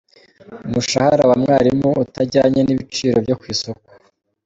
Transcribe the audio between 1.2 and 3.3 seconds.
wa mwarimu utajyanye n’ibiciro